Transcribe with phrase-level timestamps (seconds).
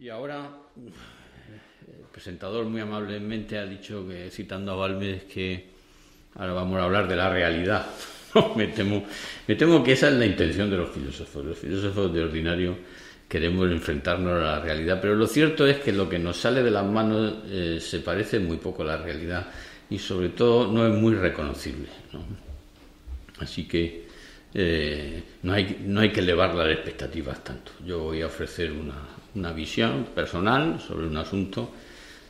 [0.00, 0.48] Y ahora
[0.78, 5.66] el presentador muy amablemente ha dicho que, citando a Balmes, que
[6.36, 7.84] ahora vamos a hablar de la realidad.
[8.56, 9.04] me, temo,
[9.46, 11.44] me temo que esa es la intención de los filósofos.
[11.44, 12.78] Los filósofos de ordinario
[13.28, 16.70] queremos enfrentarnos a la realidad, pero lo cierto es que lo que nos sale de
[16.70, 19.48] las manos eh, se parece muy poco a la realidad
[19.90, 21.88] y sobre todo no es muy reconocible.
[23.38, 24.06] Así que
[24.54, 27.72] eh, no, hay, no hay que elevar las expectativas tanto.
[27.84, 31.70] Yo voy a ofrecer una, una visión personal sobre un asunto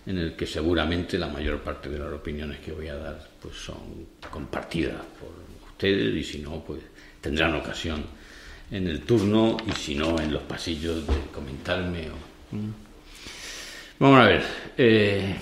[0.07, 3.57] en el que seguramente la mayor parte de las opiniones que voy a dar pues
[3.57, 5.31] son compartidas por
[5.71, 6.81] ustedes y si no pues
[7.21, 8.05] tendrán ocasión
[8.71, 12.09] en el turno y si no en los pasillos de comentarme
[13.99, 14.43] vamos a ver
[14.77, 15.37] eh,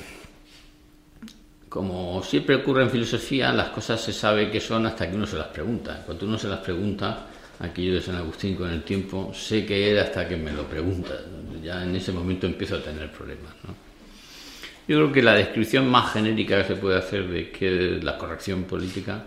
[1.69, 5.37] como siempre ocurre en filosofía las cosas se sabe que son hasta que uno se
[5.37, 6.03] las pregunta.
[6.05, 7.27] Cuando uno se las pregunta
[7.61, 11.15] aquello de San Agustín con el tiempo sé que era hasta que me lo pregunta
[11.63, 13.53] ya en ese momento empiezo a tener problemas
[14.87, 18.17] yo creo que la descripción más genérica que se puede hacer de qué es la
[18.17, 19.27] corrección política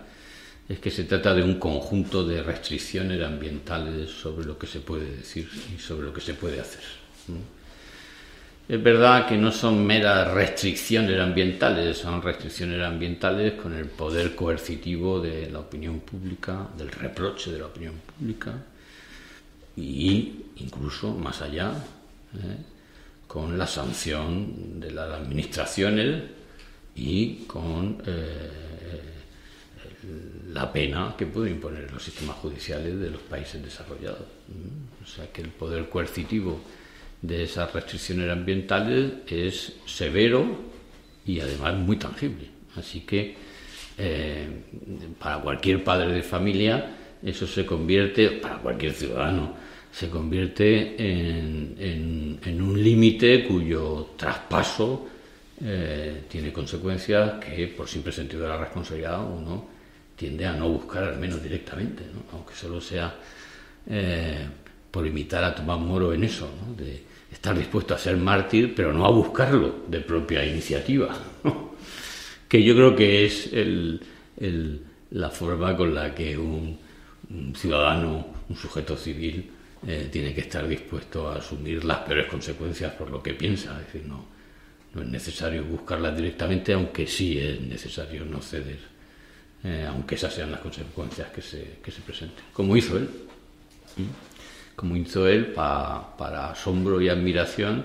[0.68, 5.04] es que se trata de un conjunto de restricciones ambientales sobre lo que se puede
[5.16, 6.82] decir y sobre lo que se puede hacer.
[8.68, 15.20] Es verdad que no son meras restricciones ambientales, son restricciones ambientales con el poder coercitivo
[15.20, 18.54] de la opinión pública, del reproche de la opinión pública
[19.76, 21.72] y incluso más allá,
[22.34, 22.56] ¿eh?
[23.26, 26.22] con la sanción de las administraciones
[26.94, 28.50] y con eh,
[30.52, 34.26] la pena que pueden imponer los sistemas judiciales de los países desarrollados.
[35.02, 36.60] O sea que el poder coercitivo
[37.22, 40.44] de esas restricciones ambientales es severo
[41.24, 42.48] y además muy tangible.
[42.76, 43.34] Así que
[43.96, 44.48] eh,
[45.18, 49.54] para cualquier padre de familia eso se convierte, para cualquier ciudadano,
[49.92, 55.08] se convierte en, un límite cuyo traspaso
[55.62, 59.68] eh, tiene consecuencias que, por simple sentido de la responsabilidad, uno
[60.16, 63.14] tiende a no buscar al menos directamente, aunque solo sea
[63.88, 64.46] eh,
[64.90, 69.06] por imitar a Tomás Moro en eso, de estar dispuesto a ser mártir, pero no
[69.06, 71.16] a buscarlo de propia iniciativa,
[72.48, 73.50] que yo creo que es
[75.10, 76.78] la forma con la que un
[77.56, 79.50] ciudadano, un sujeto civil,
[79.84, 83.72] eh, tiene que estar dispuesto a asumir las peores consecuencias por lo que piensa.
[83.80, 84.26] Es decir, no,
[84.94, 88.78] es necesario buscarlas directamente, aunque sí es necesario no ceder,
[89.64, 92.44] eh, aunque esas sean las consecuencias que se, que se presenten.
[92.52, 93.08] Como hizo él.
[94.74, 97.84] Como hizo él para asombro y admiración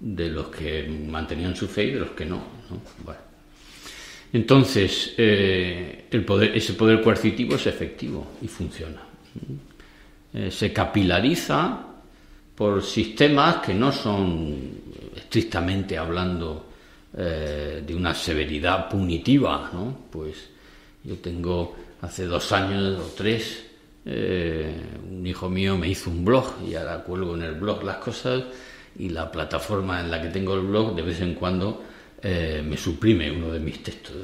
[0.00, 2.42] de los que mantenían su fe y de los que no.
[4.32, 9.02] Entonces, eh, el poder, ese poder coercitivo es efectivo y funciona.
[10.34, 11.86] Eh, se capilariza
[12.54, 14.56] por sistemas que no son
[15.16, 16.66] estrictamente hablando
[17.16, 19.96] eh, de una severidad punitiva, ¿no?
[20.10, 20.50] Pues
[21.04, 23.67] yo tengo hace dos años o tres
[24.08, 24.74] eh,
[25.10, 28.42] un hijo mío me hizo un blog y ahora cuelgo en el blog las cosas
[28.98, 31.84] y la plataforma en la que tengo el blog de vez en cuando
[32.20, 34.16] me suprime uno de mis textos.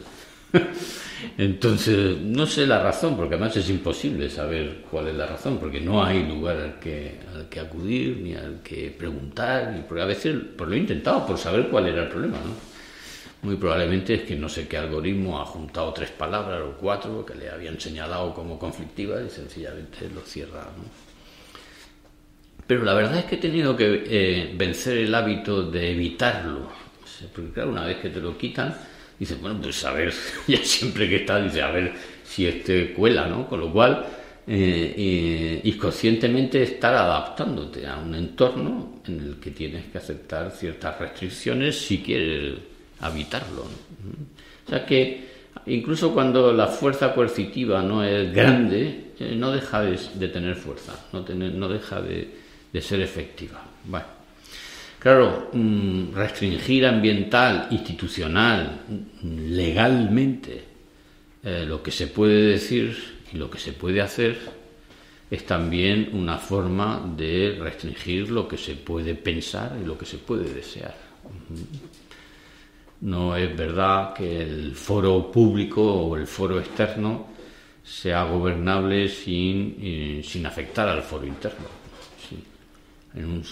[1.39, 5.81] Entonces, no sé la razón, porque además es imposible saber cuál es la razón, porque
[5.81, 10.37] no hay lugar al que, al que acudir, ni al que preguntar, porque a veces
[10.57, 12.74] pues lo he intentado por saber cuál era el problema, ¿no?
[13.45, 17.35] Muy probablemente es que no sé qué algoritmo ha juntado tres palabras o cuatro que
[17.35, 20.85] le habían señalado como conflictivas y sencillamente lo cierra, ¿no?
[22.67, 26.71] Pero la verdad es que he tenido que eh, vencer el hábito de evitarlo,
[27.35, 28.75] porque claro, una vez que te lo quitan,
[29.19, 30.15] dice, bueno, pues a ver,
[30.49, 31.93] ya siempre que está, dice, a ver
[32.25, 33.47] si este cuela, ¿no?
[33.47, 34.07] Con lo cual,
[34.47, 40.99] eh, y conscientemente estar adaptándote a un entorno en el que tienes que aceptar ciertas
[40.99, 42.74] restricciones si quieres
[43.07, 43.63] habitarlo.
[43.63, 45.25] O sea que
[45.67, 51.23] incluso cuando la fuerza coercitiva no es grande, eh, no deja de, tener fuerza, no,
[51.69, 52.29] deja de,
[52.73, 53.63] de ser efectiva.
[53.85, 54.25] Bueno.
[55.05, 58.81] Claro, mm, restringir ambiental, institucional,
[59.23, 60.65] legalmente
[61.43, 62.97] eh, lo que se puede decir
[63.31, 64.39] y lo que se puede hacer
[65.31, 70.17] es también una forma de restringir lo que se puede pensar y lo que se
[70.17, 70.95] puede desear.
[73.05, 77.27] No es verdad que el foro público o el foro externo
[77.83, 81.67] sea gobernable sin, eh, sin afectar al foro interno.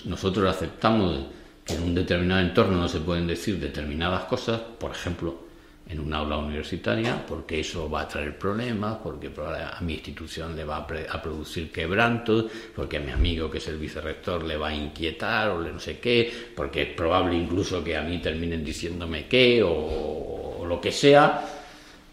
[0.06, 1.26] nosotros aceptamos
[1.64, 5.51] que en un determinado entorno no se pueden decir determinadas cosas, por ejemplo,
[5.92, 10.64] en un aula universitaria, porque eso va a traer problemas, porque a mi institución le
[10.64, 14.74] va a, producir quebrantos, porque a mi amigo que es el vicerrector le va a
[14.74, 19.26] inquietar o le no sé qué, porque es probable incluso que a mí terminen diciéndome
[19.26, 21.44] qué o, lo que sea,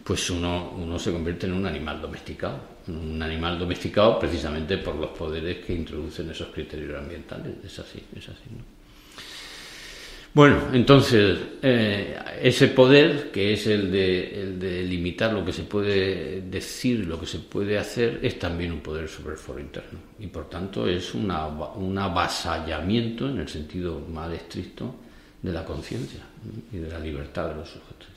[0.04, 5.10] pues uno, uno se convierte en un animal domesticado, un animal domesticado precisamente por los
[5.10, 7.54] poderes que introducen esos criterios ambientales.
[7.64, 8.50] Es así, es así.
[8.50, 8.79] ¿no?
[10.32, 15.64] Bueno, entonces, eh, ese poder, que es el de, el de, limitar lo que se
[15.64, 19.98] puede decir, lo que se puede hacer, es también un poder sobre el foro interno.
[20.20, 24.94] Y por tanto es una, un avasallamiento, en el sentido más estricto,
[25.42, 26.20] de la conciencia
[26.72, 28.08] y de la libertad de los sujetos.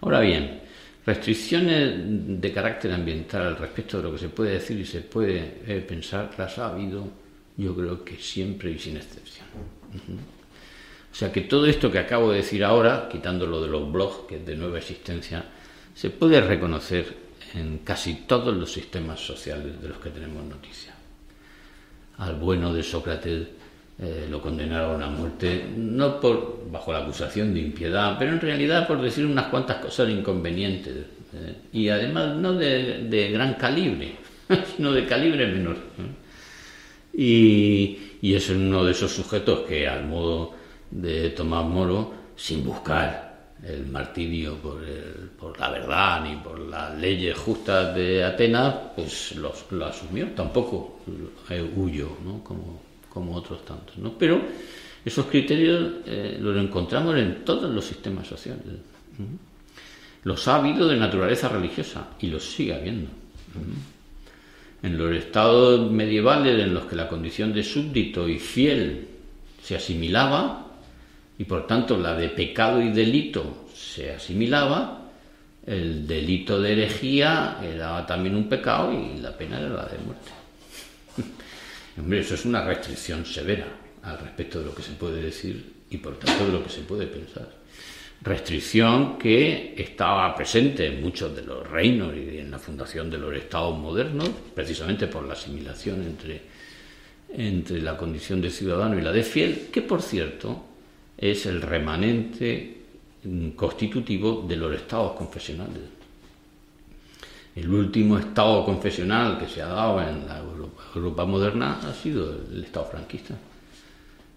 [0.00, 0.60] Ahora bien,
[1.06, 5.84] restricciones de carácter ambiental respecto de lo que se puede decir y se puede eh,
[5.86, 7.08] pensar, las ha habido,
[7.56, 9.46] yo creo que siempre y sin excepción.
[11.10, 14.36] O sea que todo esto que acabo de decir ahora, quitándolo de los blogs, que
[14.36, 15.44] es de nueva existencia,
[15.94, 20.94] se puede reconocer en casi todos los sistemas sociales de los que tenemos noticia.
[22.18, 23.48] Al bueno de Sócrates
[24.00, 28.86] eh, lo condenaron a muerte, no por, bajo la acusación de impiedad, pero en realidad
[28.86, 30.94] por decir unas cuantas cosas inconvenientes.
[31.34, 34.16] Eh, y además no de, gran calibre,
[34.76, 35.76] sino de calibre menor.
[37.12, 40.57] Y, y es uno de esos sujetos que al modo
[40.90, 43.28] de Tomás Moro sin buscar
[43.62, 44.80] el martirio por,
[45.38, 49.52] por, la verdad ni por las leyes justas de Atenas, pues lo,
[49.84, 51.00] asumió, tampoco
[51.76, 52.44] huyó, ¿no?
[52.44, 53.98] como, como otros tantos.
[53.98, 54.16] ¿no?
[54.16, 54.40] Pero
[55.04, 58.62] esos criterios eh, los encontramos en todos los sistemas sociales.
[60.22, 63.08] Los ha habido de naturaleza religiosa y los sigue habiendo.
[64.82, 69.08] En los estados medievales en los que la condición de súbdito y fiel
[69.62, 70.67] se asimilaba,
[71.38, 75.08] y por tanto la de pecado y delito se asimilaba,
[75.64, 80.30] el delito de herejía era también un pecado y la pena era la de muerte.
[81.98, 83.66] Hombre, eso es una restricción severa
[84.02, 86.80] al respecto de lo que se puede decir y por tanto de lo que se
[86.80, 87.48] puede pensar.
[88.20, 93.32] Restricción que estaba presente en muchos de los reinos y en la fundación de los
[93.34, 96.40] estados modernos, precisamente por la asimilación entre,
[97.32, 100.67] entre la condición de ciudadano y la de fiel, que por cierto
[101.18, 102.76] es el remanente
[103.56, 105.82] constitutivo de los estados confesionales.
[107.56, 110.38] El último estado confesional que se ha dado en la
[110.94, 113.34] Europa, moderna ha sido el estado franquista,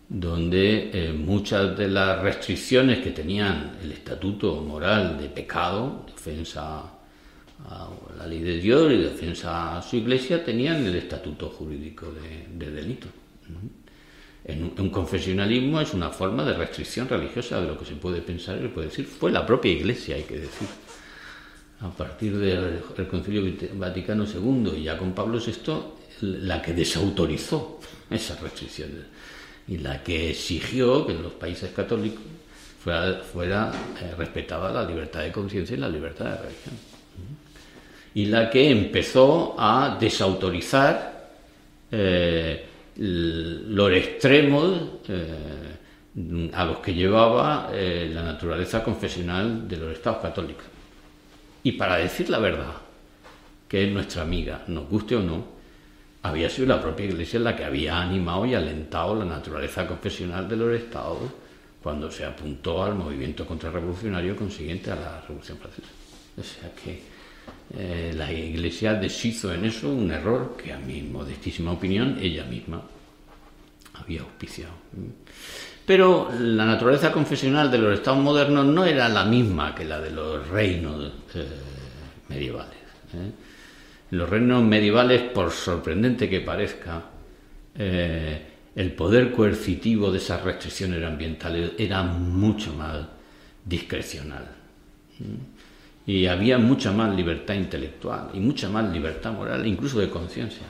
[0.10, 6.82] donde eh, muchas de las restricciones que tenían el estatuto moral de pecado, defensa
[7.70, 12.72] a la ley de Dios y defensa a su iglesia, tenían el estatuto jurídico de,
[12.72, 13.08] delito
[14.48, 18.64] un confesionalismo es una forma de restricción religiosa de lo que se puede pensar y
[18.64, 19.06] se puede decir.
[19.06, 20.68] Fue la propia Iglesia, hay que decir.
[21.82, 23.44] A partir del Concilio
[23.74, 27.80] Vaticano II y ya con Pablo VI, la que desautorizó
[28.10, 29.06] esas restricciones
[29.68, 32.22] y la que exigió que en los países católicos
[32.84, 33.72] fuera,
[34.02, 36.76] eh, respetada la libertad de conciencia y la libertad de religión.
[38.14, 41.30] Y la que empezó a desautorizar
[41.92, 42.66] eh,
[42.98, 50.66] los extremos eh, a los que llevaba eh, la naturaleza confesional de los estados católicos.
[51.64, 52.74] Y para decir la verdad,
[53.68, 55.46] que es nuestra amiga, nos guste o no,
[56.24, 60.56] había sido la propia Iglesia la que había animado y alentado la naturaleza confesional de
[60.56, 61.32] los estados
[61.82, 65.88] cuando se apuntó al movimiento contrarrevolucionario consiguiente a la Revolución Francesa.
[66.38, 67.02] O sea que
[67.74, 72.82] eh, la Iglesia deshizo en eso un error que a mi modestísima opinión ella misma
[73.94, 74.74] había auspiciado.
[75.86, 80.12] Pero la naturaleza confesional de los estados modernos no era la misma que la de
[80.12, 81.46] los reinos eh,
[82.28, 82.78] medievales.
[83.14, 83.32] ¿eh?
[84.12, 87.02] los reinos medievales, por sorprendente que parezca,
[87.74, 93.08] el poder coercitivo de esas restricciones ambientales era mucho más
[93.64, 94.50] discrecional
[96.06, 100.66] y había mucha más libertad intelectual y mucha más libertad moral, incluso de conciencia.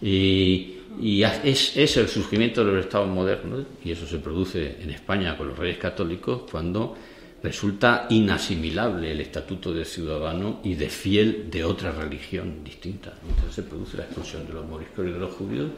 [0.00, 5.36] Y, es, es, el surgimiento de los estados modernos, y eso se produce en España
[5.36, 6.96] con los reyes católicos, cuando
[7.42, 13.14] resulta inasimilable el estatuto de ciudadano y de fiel de otra religión distinta.
[13.28, 15.70] Entonces se produce la expulsión de los moriscos y de los judíos,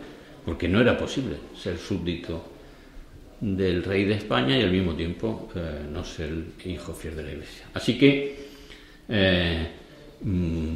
[0.44, 2.55] porque no era posible ser súbdito
[3.40, 7.22] del rey de España y al mismo tiempo eh, no ser el hijo fiel de
[7.22, 7.66] la Iglesia.
[7.74, 8.46] Así que
[9.08, 9.68] eh,
[10.22, 10.72] mm,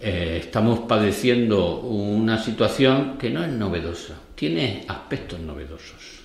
[0.00, 6.20] eh, estamos padeciendo una situación que no es novedosa, tiene aspectos novedosos,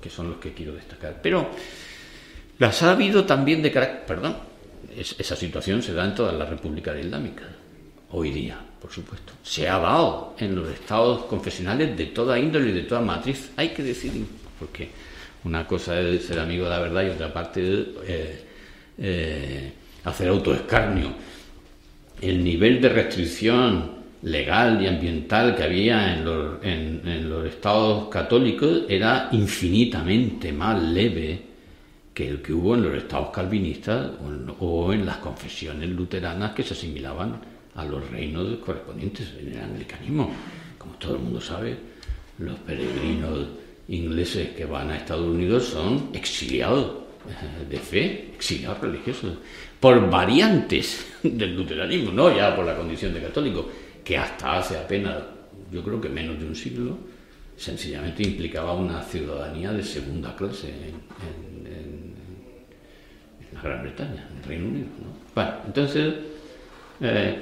[0.00, 1.20] que son los que quiero destacar.
[1.22, 1.50] Pero
[2.58, 4.36] Las ha habido también de carácter, perdón,
[4.96, 7.48] esa situación se da en todas las repúblicas islámicas,
[8.10, 9.32] hoy día, por supuesto.
[9.42, 13.70] Se ha dado en los estados confesionales de toda índole y de toda matriz, hay
[13.70, 14.12] que decir,
[14.58, 14.88] porque
[15.44, 18.44] una cosa es ser amigo de la verdad y otra parte es eh,
[18.98, 19.72] eh,
[20.04, 21.12] hacer autoescarnio.
[22.20, 28.82] El nivel de restricción legal y ambiental que había en los, en, los estados católicos
[28.88, 31.42] era infinitamente más leve
[32.14, 34.12] que el que hubo en los estados calvinistas
[34.60, 37.38] o en, las confesiones luteranas que se asimilaban
[37.74, 40.30] a los reinos correspondientes en el anglicanismo.
[40.78, 41.76] Como todo el mundo sabe,
[42.38, 43.48] los peregrinos
[43.88, 49.38] ingleses que van a Estados Unidos son exiliados eh, de fe, exiliados religiosos,
[49.78, 53.68] por variantes del luteranismo, no ya por la condición de católico,
[54.02, 55.16] que hasta hace apenas,
[55.70, 56.96] yo creo que menos de un siglo,
[57.56, 61.04] sencillamente implicaba una ciudadanía de segunda clase en,
[63.52, 64.86] la Gran Bretaña, en el Reino Unido.
[65.32, 66.14] Bueno, entonces,
[67.00, 67.38] eh,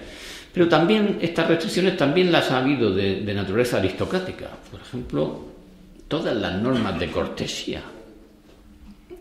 [0.52, 4.50] pero también estas restricciones también las ha habido de naturaleza aristocrática.
[4.70, 5.51] Por ejemplo,
[6.12, 7.82] todas las normas de cortesía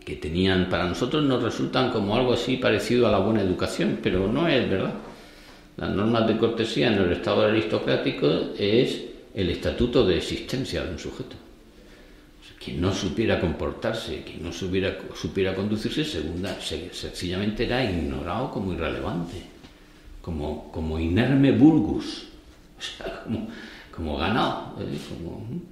[0.04, 4.30] que tenían para nosotros nos resultan como algo así parecido a la buena educación, pero
[4.30, 4.92] no es verdad.
[5.78, 8.26] Las normas de cortesía en el Estado aristocrático
[8.58, 11.34] es el estatuto de existencia de un sujeto.
[12.62, 19.42] quien no supiera comportarse, quien no supiera, supiera conducirse, segunda, sencillamente era ignorado como irrelevante,
[20.20, 22.26] como, como inerme vulgus,
[23.96, 24.76] como, ganado.
[24.78, 24.98] ¿eh?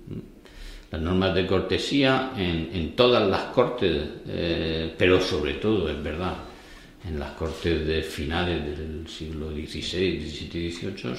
[0.08, 0.39] ¿Mm?
[0.90, 6.36] Las normas de cortesía en, todas las cortes, eh, pero sobre todo, es verdad,
[7.08, 11.16] en las cortes de finales del siglo XVI, XVII y XVIII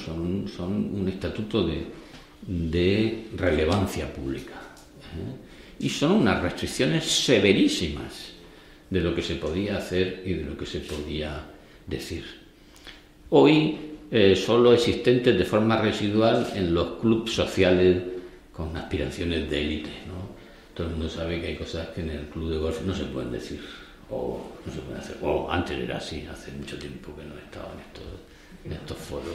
[0.48, 4.54] son, un estatuto de, relevancia pública.
[5.16, 5.84] ¿eh?
[5.84, 8.32] Y son unas restricciones severísimas
[8.90, 11.46] de lo que se podía hacer y de lo que se podía
[11.86, 12.24] decir.
[13.30, 13.76] Hoy
[14.10, 18.02] eh, solo existentes de forma residual en los clubes sociales
[18.52, 19.90] con aspiraciones de élite.
[20.06, 20.42] ¿no?
[20.74, 23.04] Todo el mundo sabe que hay cosas que en el club de golf no se
[23.04, 23.60] pueden decir
[24.10, 25.16] o no se pueden hacer.
[25.22, 28.04] O antes era así, hace mucho tiempo que no estaba en estos,
[28.64, 29.34] en estos foros.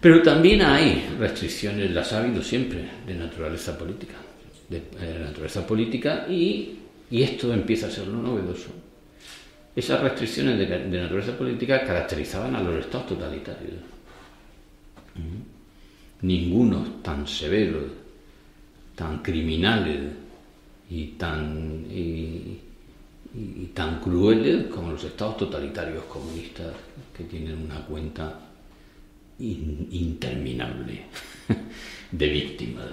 [0.00, 4.14] Pero también hay restricciones, las ha habido siempre, de naturaleza política.
[4.68, 6.78] De, eh, naturaleza política y,
[7.08, 8.70] y, esto empieza a ser lo novedoso.
[9.76, 13.74] Esas restricciones de, de naturaleza política caracterizaban a los estados totalitarios.
[16.22, 17.84] Ninguno tan severos,
[18.94, 20.00] tan criminales
[20.90, 22.60] y tan, y,
[23.74, 26.72] tan crueles como los estados totalitarios comunistas
[27.14, 28.40] que tienen una cuenta
[29.38, 31.02] interminable
[32.10, 32.86] de víctimas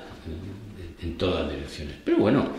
[1.01, 1.95] en todas direcciones.
[2.03, 2.49] Pero bueno,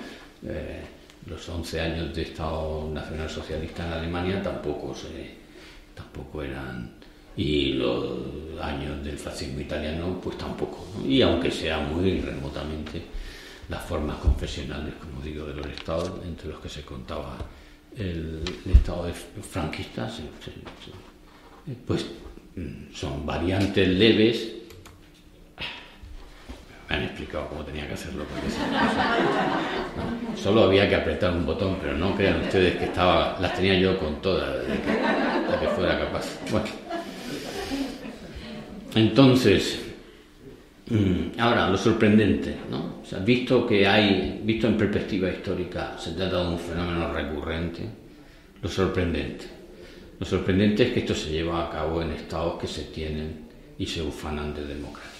[0.46, 0.80] eh,
[1.26, 5.34] los 11 años de Estado Nacional Socialista en Alemania tampoco, se,
[5.94, 6.93] tampoco eran
[7.36, 8.18] y los
[8.60, 10.86] años del fascismo italiano pues tampoco.
[11.06, 13.02] Y aunque sea muy remotamente
[13.68, 17.38] las formas confesionales, como digo, de los estados, entre los que se contaba
[17.96, 20.10] el, estado de franquista,
[21.86, 22.06] pues
[22.56, 24.50] mm, son variantes leves.
[26.88, 28.24] Me han explicado cómo tenía que hacerlo.
[30.36, 33.98] solo había que apretar un botón, pero no crean ustedes que estaba, las tenía yo
[33.98, 34.74] con todas, de
[35.60, 36.38] que fuera capaz.
[36.50, 36.83] Bueno.
[38.94, 39.80] Entonces,
[40.88, 43.00] mm, ahora lo sorprendente, ¿no?
[43.02, 47.82] O sea, visto que hay, visto en perspectiva histórica, se trata de un fenómeno recurrente,
[48.62, 49.46] lo sorprendente.
[50.20, 53.46] Lo sorprendente es que esto se lleva a cabo en estados que se tienen
[53.78, 55.10] y se ufanan de democráticos.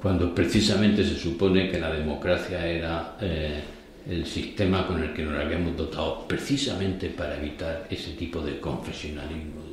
[0.00, 3.60] Cuando precisamente se supone que la democracia era eh,
[4.08, 9.69] el sistema con el que nos habíamos dotado precisamente para evitar ese tipo de confesionalismo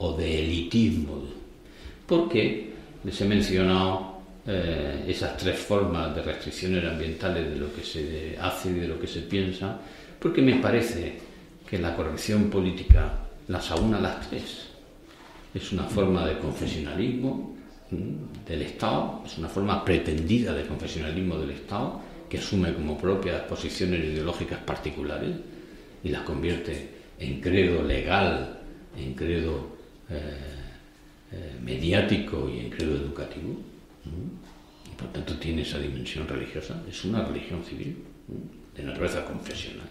[0.00, 1.22] o de elitismo,
[2.06, 2.72] porque
[3.04, 8.70] les he mencionado eh, esas tres formas de restricciones ambientales de lo que se hace
[8.70, 9.78] y de lo que se piensa,
[10.18, 11.18] porque me parece
[11.68, 13.12] que la corrección política
[13.48, 14.68] las aúna las tres.
[15.52, 17.56] Es una forma de confesionalismo
[18.46, 24.00] del Estado, es una forma pretendida de confesionalismo del Estado, que asume como propias posiciones
[24.00, 25.36] ideológicas particulares
[26.02, 26.88] y las convierte
[27.18, 28.60] en credo legal,
[28.96, 29.79] en credo
[30.10, 30.16] eh,
[31.32, 33.56] eh, mediático y en credo educativo.
[34.96, 36.82] Por tanto tiene esa dimensión religiosa.
[36.88, 37.96] Es una religión civil
[38.76, 39.88] de naturaleza confesional.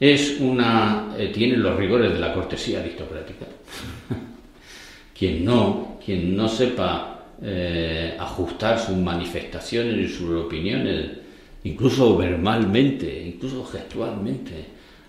[0.00, 3.46] Es una, eh, tiene los rigores de la cortesía aristocrática.
[5.16, 7.08] quien no, quien no sepa
[8.20, 11.10] ajustar sus manifestaciones y sus opiniones
[11.64, 14.64] incluso verbalmente, incluso gestualmente,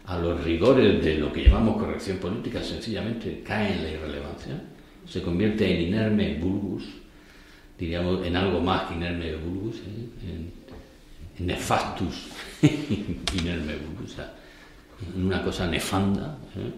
[0.06, 4.62] a los rigores de lo que llamamos corrección política, sencillamente cae en la irrelevancia,
[5.08, 6.84] se convierte en inerme bulbus,
[7.78, 10.10] diríamos en algo más que inerme bulbus, ¿eh?
[10.30, 10.64] en,
[11.46, 12.28] nefastus
[12.62, 14.16] inerme bulbus,
[15.16, 16.38] en una cosa nefanda.
[16.56, 16.72] ¿eh?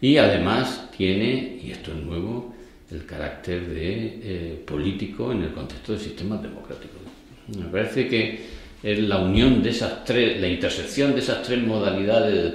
[0.00, 2.54] Y además tiene, y esto es nuevo,
[2.90, 7.00] el carácter de eh, político en el contexto de sistemas democráticos.
[7.48, 12.54] Me parece que es la unión de esas tres, la intersección de esas tres modalidades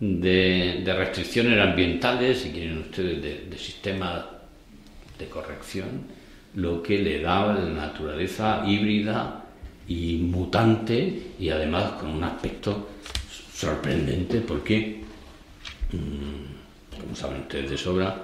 [0.00, 4.24] de, restricciones ambientales, si quieren ustedes, de, sistemas
[5.18, 6.04] de corrección,
[6.54, 9.44] lo que le da la naturaleza híbrida
[9.88, 12.90] y mutante y además con un aspecto
[13.52, 15.02] sorprendente porque,
[15.92, 18.22] mm, como saben ustedes de sobra,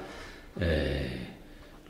[0.60, 1.28] eh,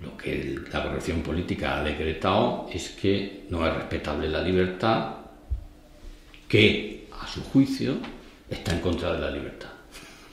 [0.02, 5.21] lo que la corrección política ha decretado es que no es respetable la libertad,
[6.52, 7.94] que a su juicio
[8.50, 9.70] está en contra de la libertad.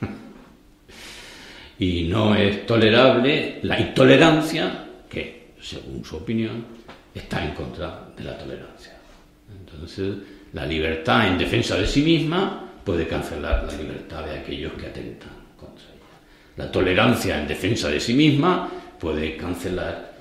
[1.78, 6.62] y no es tolerable la intolerancia, que según su opinión
[7.14, 8.98] está en contra de la tolerancia.
[9.50, 10.16] Entonces,
[10.52, 15.32] la libertad en defensa de sí misma puede cancelar la libertad de aquellos que atentan
[15.56, 16.18] contra ella.
[16.58, 20.12] La tolerancia en defensa de sí misma puede cancelar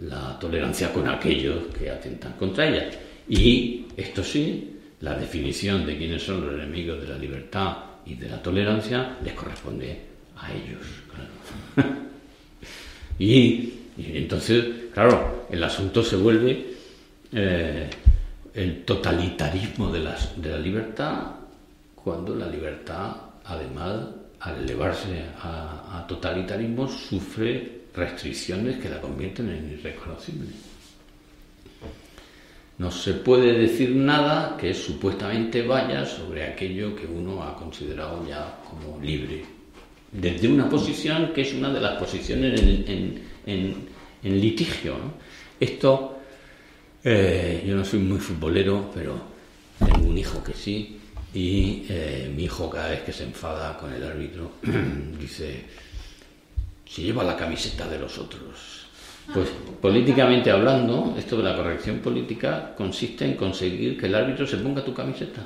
[0.00, 2.90] la tolerancia con aquellos que atentan contra ella.
[3.26, 7.76] Y esto sí, la definición de quiénes son los enemigos de la libertad
[8.06, 10.00] y de la tolerancia les corresponde
[10.36, 10.82] a ellos.
[13.18, 16.74] y, entonces, claro, el asunto se vuelve
[17.32, 17.90] eh,
[18.54, 21.32] el totalitarismo de, la libertad
[21.94, 24.06] cuando la libertad, además,
[24.40, 30.48] al elevarse a totalitarismo, sufre restricciones que la convierten en irreconocible.
[32.78, 38.58] No se puede decir nada que supuestamente vaya sobre aquello que uno ha considerado ya
[38.68, 39.44] como libre,
[40.12, 44.94] desde una posición que es una de las posiciones en, litigio.
[45.58, 46.18] Esto,
[47.02, 49.14] eh, yo no soy muy futbolero, pero
[49.78, 50.98] tengo un hijo que sí,
[51.32, 54.52] y eh, mi hijo cada vez que se enfada con el árbitro
[55.20, 55.64] dice,
[56.88, 58.85] se lleva la camiseta de los otros.
[59.32, 59.48] Pues
[59.80, 64.84] políticamente hablando, esto de la corrección política consiste en conseguir que el árbitro se ponga
[64.84, 65.42] tu camiseta,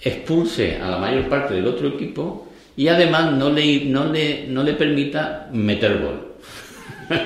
[0.00, 4.62] expulse a la mayor parte del otro equipo y además no le, no le, no
[4.62, 6.34] le permita meter gol.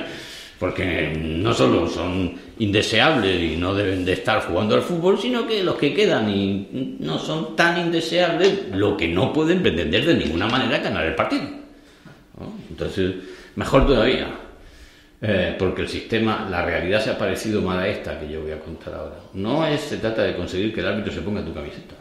[0.59, 5.61] Porque no solo son indeseables y no deben de estar jugando al fútbol, sino que
[5.61, 10.47] los que quedan y no son tan indeseables, lo que no pueden pretender de ninguna
[10.47, 11.43] manera ganar el partido.
[12.69, 13.15] Entonces,
[13.55, 14.42] mejor todavía,
[15.25, 18.51] eh, porque el sistema, la realidad se ha parecido más a esta que yo voy
[18.51, 19.15] a contar ahora.
[19.33, 21.95] No es, se trata de conseguir que el árbitro se ponga tu camiseta,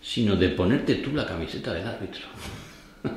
[0.00, 2.22] sino de ponerte tú la camiseta del árbitro.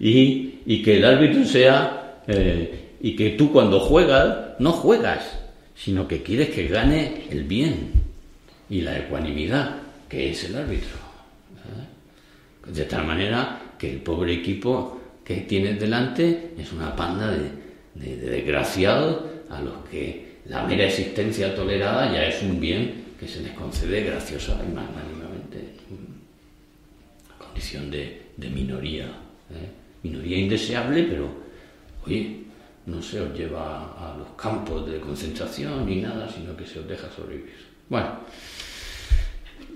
[0.00, 5.38] y, que el árbitro sea, eh, y que tú cuando juegas, no juegas,
[5.76, 7.92] sino que quieres que gane el bien
[8.68, 9.76] y la ecuanimidad,
[10.08, 10.96] que es el árbitro.
[12.66, 12.72] ¿eh?
[12.72, 14.99] De tal manera que el pobre equipo
[15.30, 22.12] que tienes delante es una panda de, desgraciados a los que la mera existencia tolerada
[22.12, 25.76] ya es un bien que se les concede graciosa y magnánimamente.
[27.38, 29.04] Condición de, minoría.
[29.04, 29.70] ¿eh?
[30.02, 31.28] Minoría indeseable, pero,
[32.04, 32.38] oye,
[32.86, 36.88] no se os lleva a los campos de concentración ni nada, sino que se os
[36.88, 37.54] deja sobrevivir.
[37.88, 38.18] Bueno,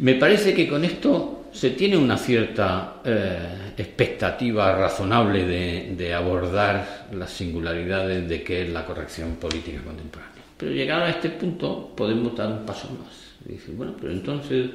[0.01, 7.31] me parece que con esto se tiene una cierta eh, expectativa razonable de, abordar las
[7.31, 10.43] singularidades de qué es la corrección política contemporánea.
[10.59, 13.35] Pero llegado a este punto podemos dar un paso más.
[13.45, 14.69] Dice, bueno, pero entonces,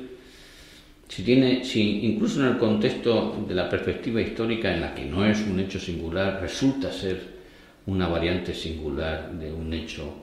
[1.10, 5.26] si tiene, si incluso en el contexto de la perspectiva histórica en la que no
[5.26, 7.40] es un hecho singular, resulta ser
[7.88, 10.14] una variante singular de un hecho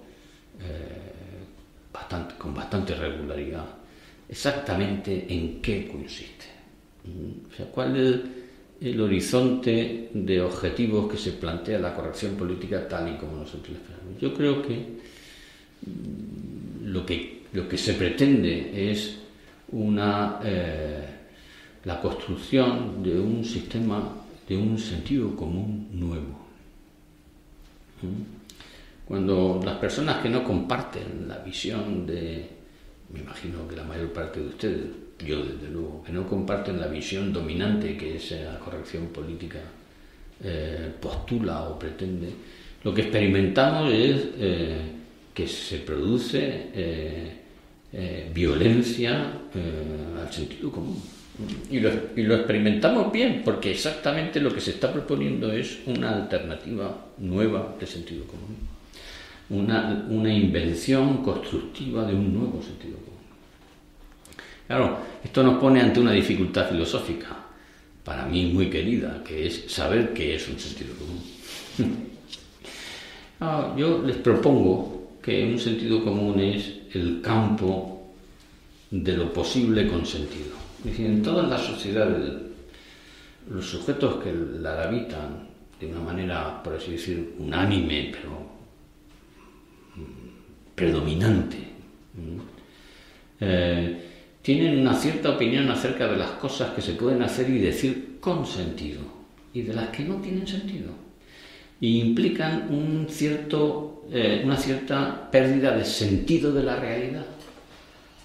[0.60, 1.06] eh,
[2.38, 3.64] con bastante regularidad,
[4.28, 6.46] exactamente en qué consiste.
[7.50, 8.20] O sea, ¿cuál es
[8.80, 13.76] el horizonte de objetivos que se plantea la corrección política tal y como nosotros la
[13.78, 14.20] esperamos?
[14.20, 14.74] Yo creo que
[15.86, 19.18] mm, lo que, lo que se pretende es
[19.72, 21.04] una, eh,
[21.84, 24.12] la construcción de un sistema,
[24.48, 26.46] de un sentido común nuevo.
[28.02, 28.36] ¿Mm?
[29.06, 32.55] Cuando las personas que no comparten la visión de,
[33.12, 34.84] me imagino que la mayor parte de ustedes,
[35.24, 39.60] yo desde luego, que no comparten la visión dominante que esa corrección política
[40.42, 42.28] eh, postula o pretende,
[42.84, 44.78] lo que experimentamos es eh,
[45.32, 49.32] que se produce eh, violencia
[50.20, 51.00] al sentido común.
[51.70, 56.16] Y lo, y lo, experimentamos bien, porque exactamente lo que se está proponiendo es una
[56.16, 58.75] alternativa nueva de sentido común.
[59.48, 63.16] Una, una invención constructiva de un nuevo sentido común.
[64.66, 67.36] Claro, esto nos pone ante una dificultad filosófica,
[68.04, 72.06] para mí muy querida, que es saber qué es un sentido común.
[73.38, 78.14] Ah, yo les propongo que un sentido común es el campo
[78.90, 80.54] de lo posible con sentido.
[80.78, 82.32] Es decir, en todas las sociedades,
[83.50, 88.45] los sujetos que la habitan de una manera, por así decir, unánime, pero
[90.76, 91.56] predominante,
[93.40, 93.96] eh,
[94.42, 98.46] tienen una cierta opinión acerca de las cosas que se pueden hacer y decir con
[98.46, 99.00] sentido
[99.52, 100.90] y de las que no tienen sentido.
[101.80, 107.26] Implican un cierto, eh, una cierta pérdida de sentido de la realidad,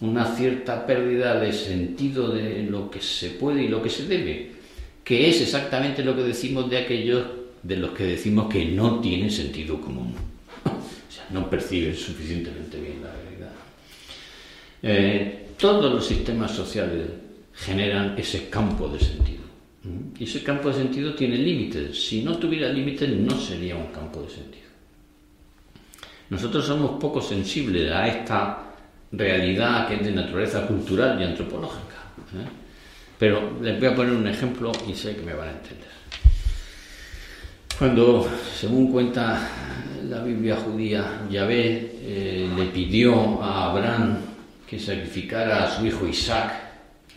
[0.01, 4.51] una cierta pérdida de sentido de lo que se puede y lo que se debe,
[5.03, 7.25] que es exactamente lo que decimos de aquellos
[7.63, 10.13] de los que decimos que no tienen sentido común.
[11.33, 13.51] No perciben suficientemente bien la realidad.
[14.83, 17.07] Eh, todos los sistemas sociales
[17.53, 19.41] generan ese campo de sentido.
[20.17, 22.07] Y ese campo de sentido tiene límites.
[22.07, 24.65] Si no tuviera límites, no sería un campo de sentido.
[26.29, 28.63] Nosotros somos poco sensibles a esta
[29.11, 31.97] realidad que es de naturaleza cultural y antropológica.
[32.35, 32.47] ¿eh?
[33.17, 35.89] Pero les voy a poner un ejemplo y sé que me van a entender.
[37.77, 39.49] Cuando, según cuenta
[40.11, 44.17] la Biblia judía, Yahvé eh, le pidió a Abraham
[44.67, 46.51] que sacrificara a su hijo Isaac,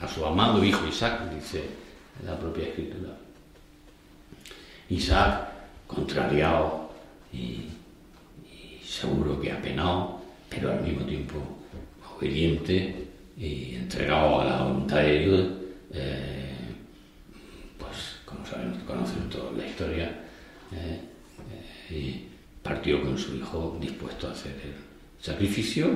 [0.01, 1.65] a su amado hijo Isaac, dice
[2.25, 3.17] la propia escritura.
[4.91, 5.49] Isaac,
[5.89, 6.91] contrariado
[7.33, 7.65] y,
[8.85, 11.35] seguro que apenado, pero al mismo tiempo
[12.17, 15.47] obediente y entregado a la voluntad de Dios,
[15.95, 16.55] eh,
[17.77, 20.17] pues como saben, conocen toda la historia,
[20.71, 21.01] eh,
[21.91, 22.34] y
[22.65, 24.73] partió con su hijo dispuesto a hacer el
[25.21, 25.87] sacrificio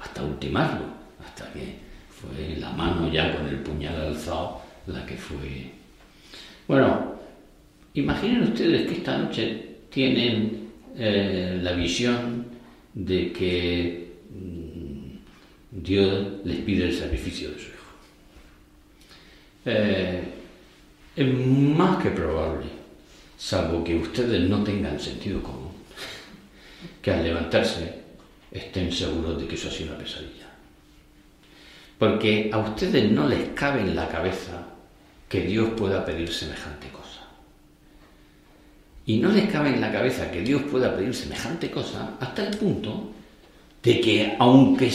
[0.00, 0.86] hasta ultimarlo,
[1.24, 1.76] hasta que
[2.10, 5.70] fue la mano ya con el puñal alzado la que fue.
[6.66, 7.14] Bueno,
[7.94, 12.46] imaginen ustedes que esta noche tienen eh, la visión
[12.94, 17.76] de que mm, Dios les pide el sacrificio de su hijo.
[19.66, 20.22] Eh,
[21.16, 22.66] es más que probable,
[23.36, 25.65] salvo que ustedes no tengan sentido común,
[27.02, 28.02] que al levantarse
[28.50, 30.46] estén seguros de que eso ha sido una pesadilla.
[31.98, 34.66] Porque a ustedes no les cabe en la cabeza
[35.28, 37.22] que Dios pueda pedir semejante cosa.
[39.06, 42.56] Y no les cabe en la cabeza que Dios pueda pedir semejante cosa hasta el
[42.56, 43.12] punto
[43.82, 44.92] de que aunque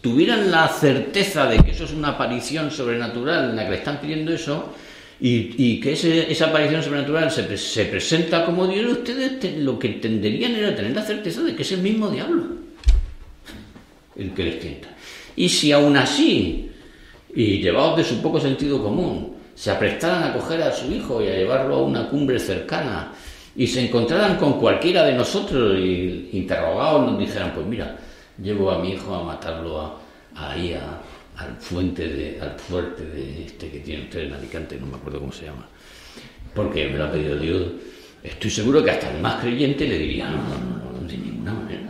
[0.00, 4.00] tuvieran la certeza de que eso es una aparición sobrenatural en la que le están
[4.00, 4.72] pidiendo eso,
[5.20, 10.74] y, que esa aparición sobrenatural se, se, presenta como Dios, ustedes lo que tenderían era
[10.74, 12.62] tener la certeza de que es el mismo diablo
[14.16, 14.88] el que les tienta.
[15.36, 16.70] Y si aún así,
[17.34, 21.28] y llevados de su poco sentido común, se aprestaran a coger a su hijo y
[21.28, 23.12] a llevarlo a una cumbre cercana,
[23.54, 27.96] y se encontraran con cualquiera de nosotros y interrogados nos dijeran, pues mira,
[28.42, 29.98] llevo a mi hijo a matarlo a,
[30.34, 30.74] ahí
[31.42, 35.20] al fuente de, al fuerte de este que tiene usted en Alicante, no me acuerdo
[35.20, 35.66] cómo se llama,
[36.54, 37.62] porque me lo ha pedido Dios.
[38.22, 41.88] Estoy seguro que hasta el más creyente le diría, no, no, no, de ninguna manera.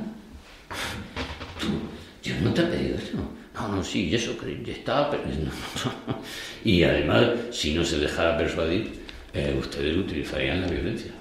[2.23, 3.19] Dios no te ha pedido eso.
[3.55, 4.35] No, no, sí, eso
[4.67, 5.11] estaba.
[5.11, 5.23] Pero,
[6.65, 9.03] y además, si no se dejara persuadir,
[9.35, 11.13] eh, ustedes utilizarían la violencia.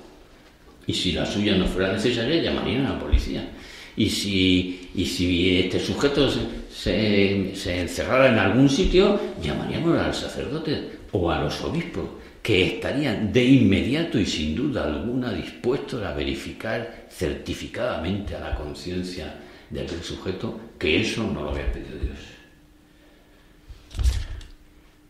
[0.87, 3.49] Y si la suya no fuera necesaria, llamarían a la policía.
[3.97, 6.29] Y si, y si este sujeto
[6.73, 12.05] se, encerrara en algún sitio, llamaríamos al sacerdote o a los obispos,
[12.41, 19.35] que estarían de inmediato y sin duda alguna dispuestos a verificar certificadamente a la conciencia
[19.69, 22.17] de aquel sujeto que eso no lo había pedido Dios.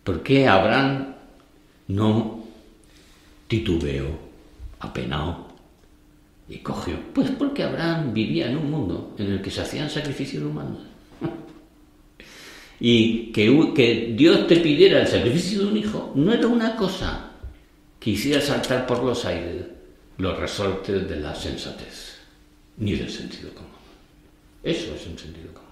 [0.03, 1.15] ¿Por qué Abraham
[1.87, 2.43] no
[3.47, 4.09] titubeó,
[4.79, 5.47] apenado
[6.49, 6.99] y cogió?
[7.13, 10.90] Pues porque Abraham vivía en un mundo en el que se hacían sacrificios humanos.
[12.83, 17.29] Y que, que Dios te pidiera el sacrificio de un hijo no era una cosa
[17.99, 19.65] que hiciera saltar por los aires
[20.17, 22.17] los resortes de la sensatez
[22.77, 23.69] ni del sentido común.
[24.63, 25.69] Eso es un sentido común.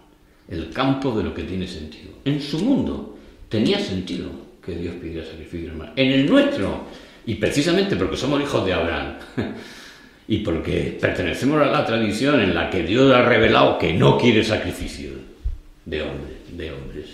[0.48, 2.12] El campo de lo que tiene sentido.
[2.26, 3.18] En su mundo
[3.50, 4.30] tenía sentido
[4.64, 5.94] que Dios pidiera sacrificio hermano.
[5.96, 6.86] En el nuestro,
[7.26, 9.16] y precisamente porque somos hijos de Abraham,
[10.28, 14.44] y porque pertenecemos a la tradición en la que Dios ha revelado que no quiere
[14.44, 15.10] sacrificio,
[15.86, 17.06] de hombres, de hombres.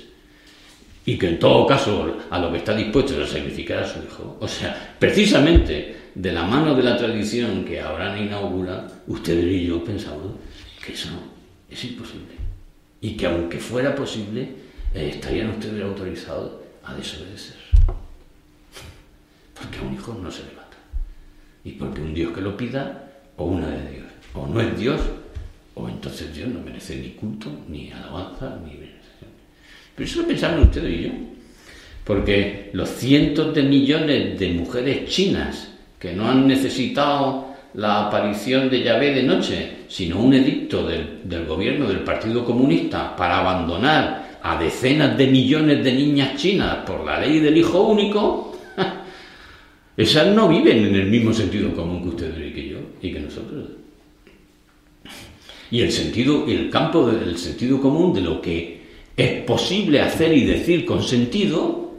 [1.06, 4.00] Y que en todo caso a lo que está dispuesto es a sacrificar a su
[4.00, 4.38] hijo.
[4.40, 9.84] O sea, precisamente de la mano de la tradición que Abraham inaugura, ustedes y yo
[9.84, 10.34] pensamos
[10.84, 11.10] que eso
[11.70, 12.36] es imposible.
[13.02, 14.42] Y que aunque fuera posible,
[14.94, 17.58] eh, estarían ustedes autorizados a desobedecer.
[19.54, 20.78] Porque a un hijo no se le mata.
[21.64, 24.06] Y porque un Dios que lo pida, o una de Dios.
[24.34, 25.02] O no es Dios,
[25.76, 29.30] o entonces Dios no merece ni culto, ni alabanza, ni veneración.
[29.96, 31.10] Pero eso lo pensamos ustedes y yo.
[32.04, 38.84] Porque los cientos de millones de mujeres chinas que no han necesitado la aparición de
[38.84, 44.58] Yahvé de noche, sino un edicto del, del, gobierno del Partido Comunista para abandonar a
[44.58, 48.58] decenas de millones de niñas chinas por la ley del hijo único,
[49.98, 53.20] esas no viven en el mismo sentido común que ustedes y que yo y que
[53.20, 53.70] nosotros.
[55.72, 58.82] Y el sentido, el campo del sentido común de lo que
[59.16, 61.96] es posible hacer y decir con sentido,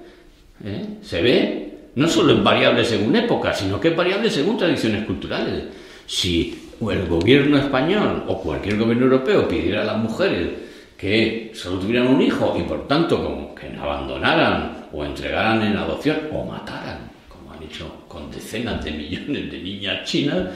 [0.64, 0.98] ¿eh?
[1.02, 5.64] se ve no solo es variable según época, sino que es variable según tradiciones culturales.
[6.06, 10.50] Si el gobierno español o cualquier gobierno europeo pidiera a las mujeres
[10.96, 16.18] que solo tuvieran un hijo y por tanto como que abandonaran o entregaran en adopción
[16.32, 20.48] o mataran, como han hecho con decenas de millones de niñas chinas,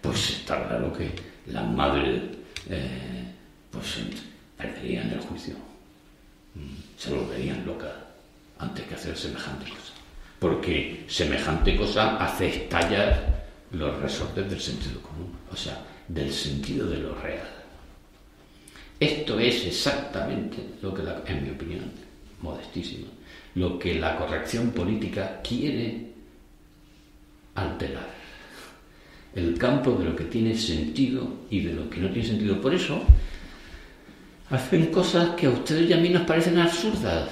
[0.00, 1.10] pues está claro que
[1.52, 2.20] las madres
[2.70, 3.24] eh,
[3.70, 3.98] pues
[4.56, 5.54] perderían el juicio,
[6.54, 7.92] mm, se volverían locas
[8.58, 9.94] antes que hacer semejante cosa
[10.44, 16.98] porque semejante cosa hace estallar los resortes del sentido común, o sea, del sentido de
[16.98, 17.48] lo real.
[19.00, 21.90] Esto es exactamente lo que, en mi opinión,
[22.42, 23.06] modestísimo,
[23.54, 26.12] lo que la corrección política quiere
[27.54, 28.13] alterar.
[29.34, 32.60] El campo de lo que tiene sentido y de lo que no tiene sentido.
[32.60, 33.02] Por eso
[34.50, 37.28] hacen cosas que a ustedes y a mí nos parecen absurdas.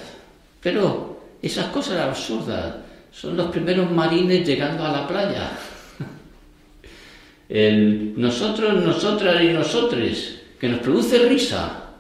[0.61, 2.77] Pero esas cosas absurdas
[3.13, 5.51] son los primeros marines llegando a la playa.
[7.49, 11.91] El nosotros, nosotras y nosotres, que nos produce risa,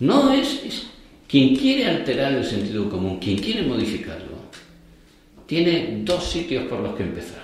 [0.00, 0.86] no es,
[1.28, 4.32] quien quiere alterar el sentido común, quien quiere modificarlo,
[5.46, 7.42] tiene dos sitios por los que empezar.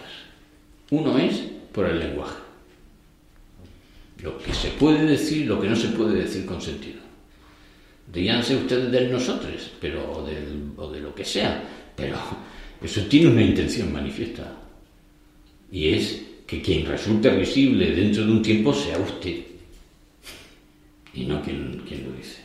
[0.90, 1.42] Uno es
[1.78, 2.34] por el lenguaje.
[4.20, 6.98] Lo que se puede decir, lo que no se puede decir con sentido.
[8.12, 10.10] Díganse ustedes del nosotros, pero
[10.76, 11.62] o de lo que sea,
[11.94, 12.16] pero
[12.82, 14.56] eso tiene una intención manifiesta.
[15.70, 19.36] Y es que quien resulte visible dentro de un tiempo sea usted.
[21.14, 22.40] Y no quien, lo dice.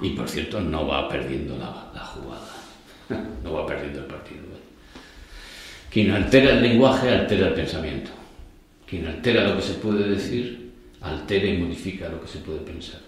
[0.00, 2.50] Y por cierto, no va perdiendo la, jugada.
[3.44, 4.63] No va perdiendo el partido.
[5.94, 8.10] Quien altera el lenguaje, altera el pensamiento.
[8.84, 12.98] Quien altera lo que se puede decir, altera y modifica lo que se puede pensar.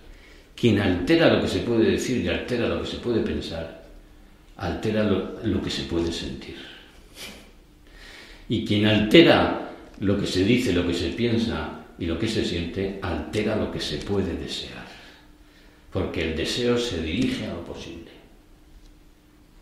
[0.54, 3.88] Quien altera lo que se puede decir y altera lo que se puede pensar,
[4.58, 6.58] altera lo, que se puede sentir.
[8.48, 12.44] Y quien altera lo que se dice, lo que se piensa y lo que se
[12.44, 14.86] siente, altera lo que se puede desear.
[15.92, 18.12] Porque el deseo se dirige a lo posible.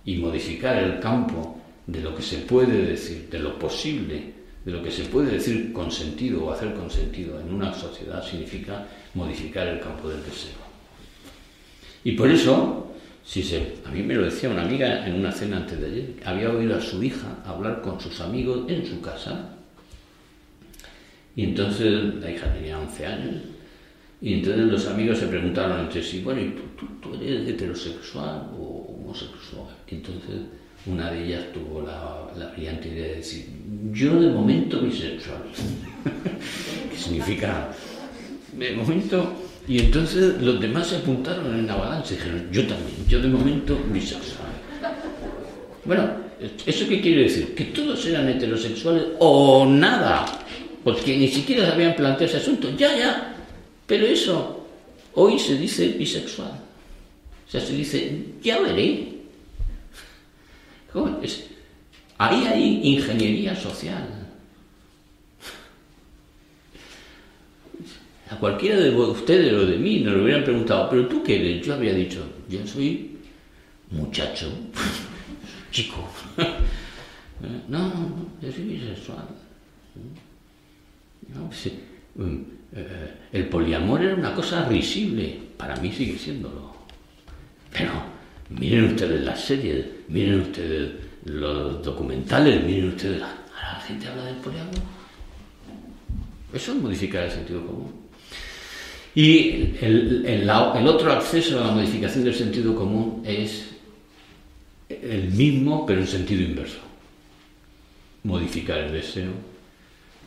[0.04, 4.32] Y modificar el campo de lo que se puede decir, de lo posible,
[4.64, 8.24] de lo que se puede decir con sentido o hacer con sentido en una sociedad
[8.24, 10.64] significa modificar el campo del deseo.
[12.04, 12.84] Y por eso
[13.24, 13.58] Sí, sí.
[13.86, 16.14] A mí me lo decía una amiga en una cena antes de ayer.
[16.24, 19.56] Había oído a su hija hablar con sus amigos en su casa.
[21.34, 23.34] Y entonces la hija tenía 11 años.
[24.20, 26.54] Y entonces los amigos se preguntaron entre sí, bueno, ¿y
[27.00, 29.74] tú, eres heterosexual o homosexual?
[29.88, 30.36] Entonces
[30.86, 33.46] una de ellas tuvo la, la brillante idea de decir,
[33.92, 35.42] yo de momento bisexual.
[36.90, 37.68] ¿Qué significa?
[38.56, 39.34] De momento
[39.66, 43.28] y entonces los demás se apuntaron en la balanza y dijeron, yo también, yo de
[43.28, 44.48] momento bisexual.
[45.86, 46.10] Bueno,
[46.66, 47.54] ¿eso qué quiere decir?
[47.54, 50.26] Que todos eran heterosexuales o nada,
[50.82, 52.70] porque ni siquiera habían planteado ese asunto.
[52.76, 53.36] Ya, ya,
[53.86, 54.66] pero eso
[55.14, 56.60] hoy se dice bisexual.
[57.46, 59.13] O sea, se dice, ya veré.
[62.18, 64.08] Ahí hay ingeniería social.
[68.30, 71.66] A cualquiera de ustedes o de mí nos lo hubieran preguntado, ¿pero tú qué eres?
[71.66, 73.18] Yo habría dicho, yo soy
[73.90, 74.50] muchacho,
[75.70, 76.08] chico.
[77.68, 79.28] no, no, yo soy bisexual.
[81.48, 81.72] Pues,
[82.14, 82.36] mm,
[82.72, 86.74] eh, el poliamor era una cosa risible, para mí sigue siéndolo.
[87.72, 88.13] Pero
[88.58, 90.92] miren ustedes las series, miren ustedes
[91.24, 94.74] los documentales, miren ustedes, la gente habla del poliamor.
[96.52, 97.92] Eso es modificar el sentido común.
[99.14, 100.48] Y el,
[100.86, 103.70] otro acceso a la modificación del sentido común es
[104.88, 106.78] el mismo, pero en sentido inverso.
[108.24, 109.30] Modificar el deseo,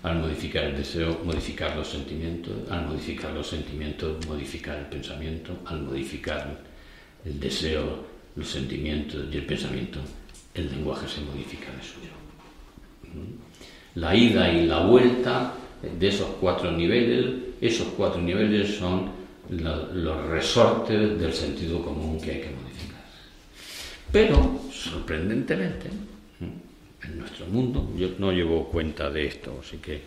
[0.04, 5.82] al modificar el deseo, modificar los sentimientos, al modificar los sentimientos, modificar el pensamiento, al
[5.82, 6.62] modificar
[7.26, 10.00] el deseo, los sentimientos y el pensamiento,
[10.54, 12.12] el lenguaje se modifica de suyo.
[13.96, 19.10] La ida y la vuelta de esos cuatro niveles, esos cuatro niveles son
[19.50, 23.04] los resortes del sentido común que hay que modificar.
[24.12, 25.90] Pero, sorprendentemente,
[27.04, 30.02] en nuestro mundo, yo no llevo cuenta de esto, así que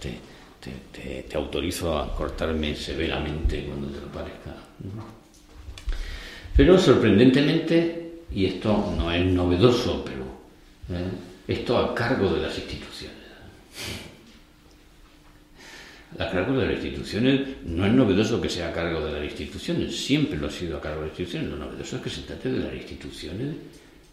[0.00, 4.54] te, autorizo a cortarme severamente cuando te lo parezca.
[6.56, 10.24] Pero sorprendentemente, y esto no es novedoso, pero
[10.98, 11.08] ¿eh?
[11.48, 13.18] esto a cargo de las instituciones.
[16.18, 19.96] A cargo de las instituciones no es novedoso que sea a cargo de las instituciones,
[19.96, 21.50] siempre lo ha sido a cargo de las instituciones.
[21.50, 23.56] Lo novedoso es que se trate de las instituciones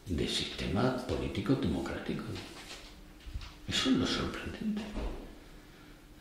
[0.08, 2.24] del sistema político democrático.
[3.68, 4.82] Eso es lo sorprendente.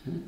[0.07, 0.21] ¿Eh?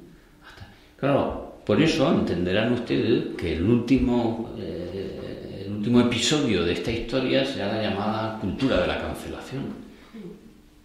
[0.98, 5.31] Claro, por eso entenderán ustedes que el último, eh,
[5.72, 9.64] el último episodio de esta historia será la llamada cultura de la cancelación.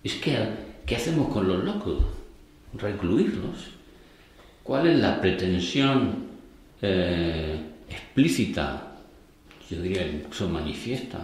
[0.01, 0.37] Es que,
[0.85, 2.03] ¿qué hacemos con los locos?
[2.73, 3.71] Recluirlos
[4.63, 6.27] ¿Cuál es la pretensión
[6.81, 8.97] eh, explícita,
[9.69, 11.19] yo diría incluso manifiesta,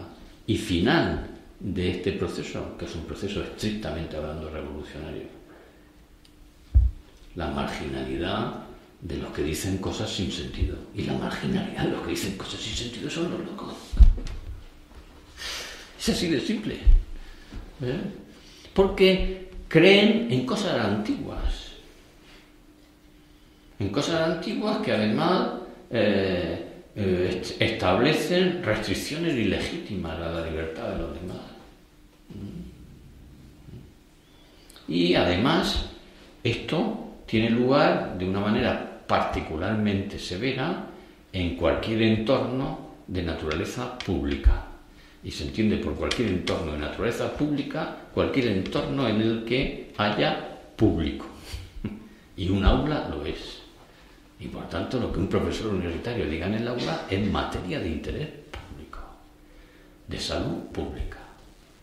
[0.47, 1.27] y final
[1.59, 5.23] de este proceso, que es un proceso estrictamente hablando revolucionario?
[7.35, 8.63] La marginalidad
[9.03, 10.77] de los que dicen cosas sin sentido.
[10.95, 13.73] Y la marginalidad de los que dicen cosas sin sentido son los locos.
[15.99, 16.75] Es así de simple.
[17.81, 18.01] ¿eh?
[18.73, 21.63] Porque creen en cosas antiguas
[23.83, 25.49] en cosas antiguas que además
[25.89, 31.37] eh, eh, establecen restricciones ilegítimas a la libertad de los demás.
[34.87, 35.85] Y además,
[36.43, 40.87] esto tiene lugar de una manera particularmente severa
[41.31, 44.65] en cualquier entorno de naturaleza pública.
[45.23, 50.57] Y se entiende por cualquier entorno de naturaleza pública cualquier entorno en el que haya
[50.75, 51.27] público.
[52.35, 53.61] Y un aula lo es.
[54.39, 57.89] Y por tanto, lo que un profesor universitario diga en el aula es materia de
[57.89, 58.97] interés público,
[60.07, 61.19] de salud pública,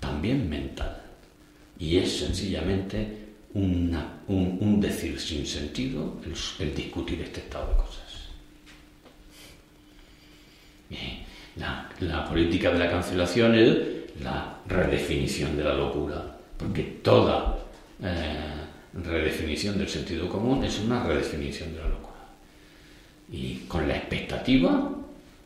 [0.00, 1.00] también mental.
[1.78, 3.19] Y es sencillamente
[3.54, 6.20] un, decir sin sentido
[6.58, 8.00] el, discutir este estado de cosas.
[12.00, 13.78] La, política de la cancelación es
[14.22, 17.58] la redefinición de la locura, porque toda
[18.02, 18.60] eh,
[18.94, 22.00] redefinición del sentido común es una redefinición de la locura
[23.32, 24.90] y con la expectativa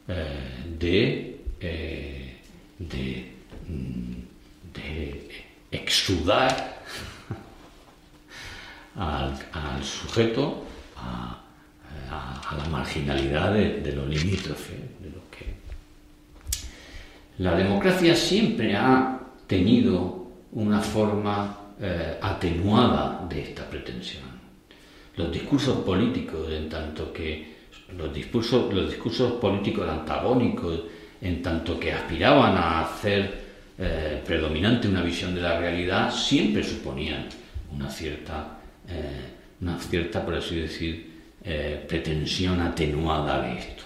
[0.08, 2.36] eh, eh,
[2.78, 4.12] mm,
[4.74, 5.30] de,
[5.70, 6.73] exudar
[8.96, 10.64] al, sujeto
[10.96, 11.40] a,
[12.56, 15.54] la marginalidad de, lo limítrofe, de lo que...
[17.38, 24.22] La democracia siempre ha tenido una forma eh, atenuada de esta pretensión.
[25.16, 27.54] Los discursos políticos, en tanto que
[27.96, 30.80] los discursos, los discursos políticos antagónicos,
[31.20, 33.44] en tanto que aspiraban a hacer
[33.78, 37.26] eh, predominante una visión de la realidad, siempre suponían
[37.72, 38.53] una cierta,
[38.88, 43.82] eh, una cierta por así decir, eh, pretensión atenuada de esto.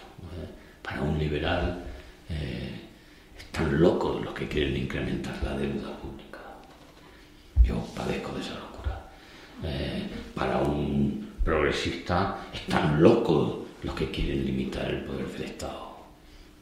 [0.83, 1.85] Para un liberal
[3.37, 6.39] están locos los que quieren incrementar la deuda pública.
[7.63, 9.11] Yo padezco de esa locura.
[10.35, 15.97] para un progresista están locos los que quieren limitar el poder del Estado.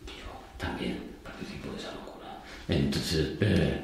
[0.06, 2.42] Yo también participo de esa locura.
[2.68, 3.80] Entonces, eh,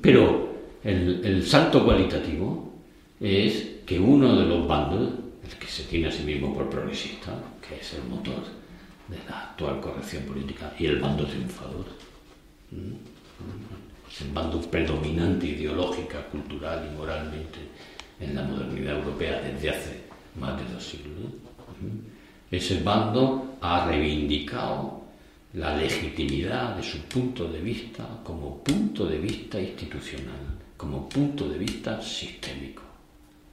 [0.00, 2.72] pero el, salto cualitativo
[3.20, 5.12] es que uno de los bandos,
[5.44, 7.32] el que se tiene a sí mismo por progresista,
[7.66, 8.42] que es el motor
[9.08, 11.86] de la actual corrección política, y el bando triunfador,
[12.72, 17.58] el bando predominante ideológica, cultural y moralmente
[18.20, 20.00] en la modernidad europea desde hace
[20.38, 21.32] más de dos siglos.
[22.50, 25.00] Ese bando ha reivindicado
[25.54, 31.58] la legitimidad de su punto de vista como punto de vista institucional, como punto de
[31.58, 32.82] vista sistémico,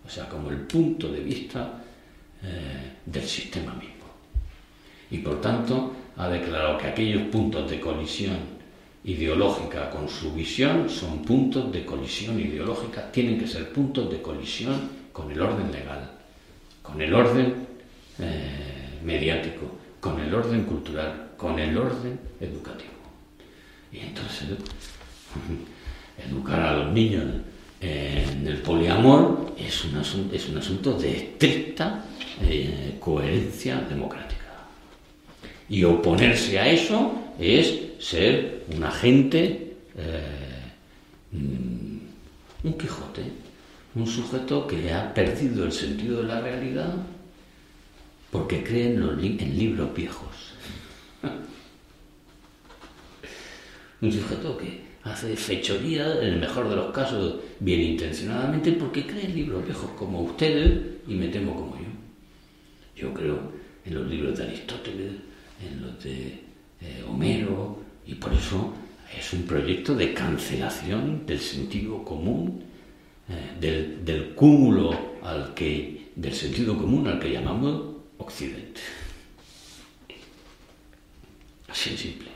[0.07, 1.83] o sea, como el punto de vista
[2.41, 4.05] eh, del sistema mismo.
[5.11, 8.37] Y por tanto ha declarado que aquellos puntos de colisión
[9.03, 14.89] ideológica con su visión son puntos de colisión ideológica, tienen que ser puntos de colisión
[15.13, 16.11] con el orden legal,
[16.81, 17.67] con el orden
[18.19, 19.77] eh, mediático,
[20.27, 22.91] el orden cultural, con el orden educativo.
[23.91, 24.49] Y entonces,
[26.29, 27.25] educar a los niños
[27.79, 32.03] en el poliamor es un asunto, es un asunto de estricta
[32.41, 34.35] eh, coherencia democrática.
[35.69, 40.71] Y oponerse a eso es ser un agente, eh,
[41.31, 41.97] mm,
[42.63, 43.23] un Quijote,
[43.95, 46.95] un sujeto que ha perdido el sentido de la realidad
[48.31, 50.53] porque cree en, en libros viejos.
[54.01, 59.25] un sujeto que hace fechoría, en el mejor de los casos, bien intencionadamente, porque cree
[59.25, 61.87] en libros viejos como ustedes y me temo como yo.
[62.95, 63.51] Yo creo
[63.85, 65.11] en los libros de Aristóteles,
[65.65, 66.27] en los de
[66.81, 68.73] eh, Homero, y por eso
[69.17, 72.63] es un proyecto de cancelación del sentido común,
[73.29, 78.81] eh, del, cúmulo al que, del sentido común al que llamamos Occidente.
[81.67, 82.27] Así de simple.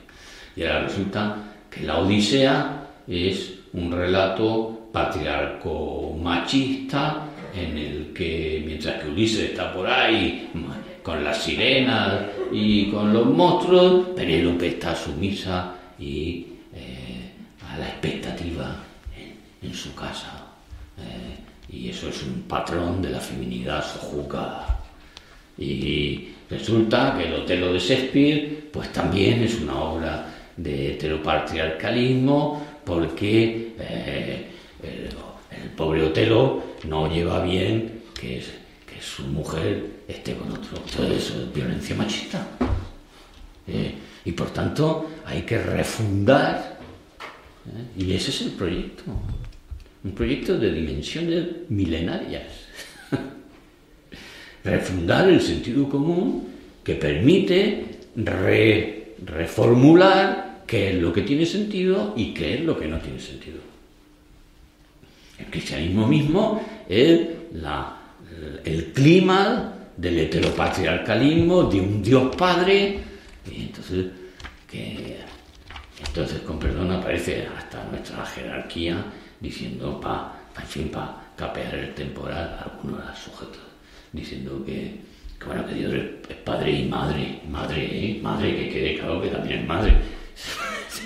[0.55, 9.01] Y ahora resulta que la Odisea es un relato patriarco machista en el que mientras
[9.01, 10.49] que Ulises está por ahí
[11.01, 17.31] con las sirenas y con los monstruos, Penélope está sumisa y eh,
[17.69, 18.75] a la expectativa
[19.61, 20.45] en, su casa.
[20.97, 24.79] Eh, y eso es un patrón de la feminidad sojuzgada.
[25.57, 30.30] Y resulta que el Otelo de Shakespeare pues también es una obra
[30.61, 34.47] de heteropatriarcalismo porque eh,
[34.83, 38.41] el, pobre Otelo no lleva bien que,
[39.01, 40.77] su mujer esté con otro.
[40.85, 42.47] Eso es violencia machista.
[43.67, 43.95] Eh,
[44.25, 46.77] y por tanto hay que refundar.
[47.65, 48.03] ¿eh?
[48.03, 49.03] Y ese es el proyecto.
[50.03, 52.43] Un proyecto de dimensiones milenarias.
[54.63, 56.47] refundar el sentido común
[56.83, 57.85] que permite
[59.25, 63.57] reformular qué es lo que tiene sentido y qué es lo que no tiene sentido.
[65.37, 67.97] El cristianismo mismo es la,
[68.63, 72.99] el clima del heteropatriarcalismo, de un Dios Padre,
[73.51, 74.05] y entonces,
[74.69, 75.17] que,
[76.07, 79.03] entonces con perdón aparece hasta nuestra jerarquía
[79.41, 83.59] diciendo para, pa, en fin, para capear el temporal a algunos sujetos,
[84.13, 85.01] diciendo que,
[85.45, 88.19] bueno, que Dios es, padre y madre, madre, ¿eh?
[88.23, 90.20] madre, que quede claro que también es madre.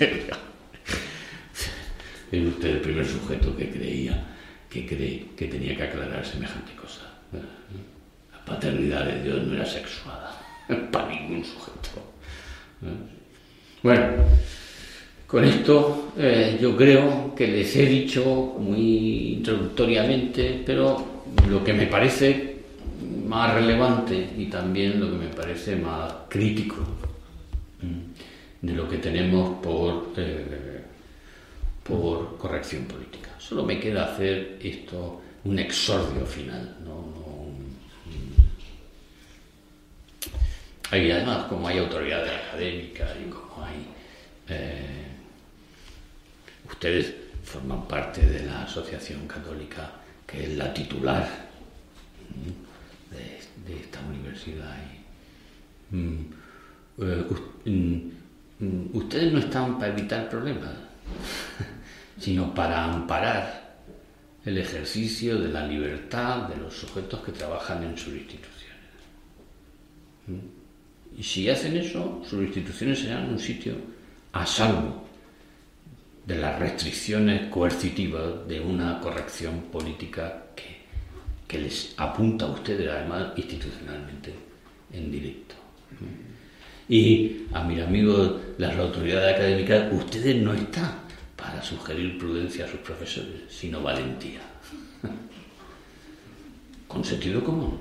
[2.32, 4.24] es usted el primer sujeto que creía
[4.68, 7.16] que, cree, que tenía que aclarar semejante cosa
[8.46, 10.40] paternidad de Dios no era sexuada
[10.92, 12.00] para ningún sujeto.
[13.82, 14.06] Bueno,
[15.26, 21.86] con esto eh, yo creo que les he dicho muy introductoriamente, pero lo que me
[21.86, 22.56] parece
[23.26, 26.76] más relevante y también lo que me parece más crítico
[28.62, 30.82] de lo que tenemos por, eh,
[31.82, 33.30] por corrección política.
[33.38, 37.16] Solo me queda hacer esto un exordio final, no
[40.92, 43.86] Y además, como hay autoridades académicas y como hay...
[44.48, 45.06] Eh,
[46.70, 49.90] ustedes forman parte de la Asociación Católica,
[50.26, 51.28] que es la titular
[53.10, 54.76] de, esta universidad.
[55.90, 56.20] Mm,
[56.98, 57.24] eh,
[57.64, 58.10] mm,
[58.92, 60.72] ustedes no están para evitar problemas,
[62.18, 63.76] sino para amparar
[64.44, 68.56] el ejercicio de la libertad de los sujetos que trabajan en sus instituciones.
[71.18, 73.74] Y si hacen eso, sus instituciones serán un sitio
[74.32, 75.04] a salvo
[76.26, 84.34] de las restricciones coercitivas de una corrección política que, les apunta a ustedes, además, institucionalmente,
[84.92, 85.54] en directo.
[86.88, 92.80] Y a mis amigos, las autoridades académicas, ustedes no están para sugerir prudencia a sus
[92.80, 94.40] profesores, sino valentía.
[96.88, 97.78] Con sentido común,